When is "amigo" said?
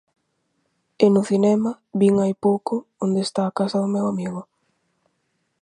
4.13-4.41